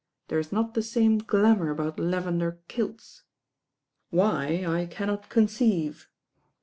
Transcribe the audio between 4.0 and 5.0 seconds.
Why, I